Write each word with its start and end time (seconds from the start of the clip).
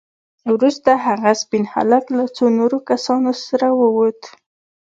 وروسته 0.53 0.91
هغه 1.05 1.31
سپين 1.41 1.63
هلک 1.73 2.05
له 2.17 2.25
څو 2.35 2.45
نورو 2.59 2.77
کسانو 2.89 3.31
سره 3.45 3.67
ووت. 3.79 4.21